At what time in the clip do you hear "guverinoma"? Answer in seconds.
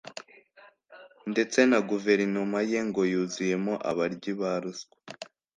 1.89-2.59